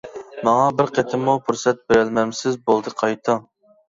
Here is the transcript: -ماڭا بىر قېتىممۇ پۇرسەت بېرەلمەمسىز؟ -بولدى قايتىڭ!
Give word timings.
-ماڭا 0.35 0.69
بىر 0.77 0.87
قېتىممۇ 0.95 1.35
پۇرسەت 1.49 1.83
بېرەلمەمسىز؟ 1.91 2.57
-بولدى 2.63 2.95
قايتىڭ! 3.03 3.45